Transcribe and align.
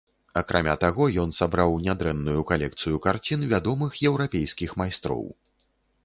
Акрамя 0.39 0.73
таго 0.83 1.05
ён 1.23 1.33
сабраў 1.39 1.75
нядрэнную 1.87 2.45
калекцыю 2.51 3.01
карцін 3.05 3.43
вядомых 3.51 3.99
еўрапейскіх 4.13 4.73
майстроў. 4.83 5.23